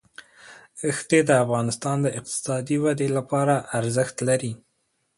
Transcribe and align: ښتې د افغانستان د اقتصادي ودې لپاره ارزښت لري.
ښتې 0.97 1.19
د 1.25 1.31
افغانستان 1.43 1.97
د 2.01 2.07
اقتصادي 2.19 2.77
ودې 2.83 3.07
لپاره 3.17 3.55
ارزښت 3.79 4.17
لري. 4.29 4.53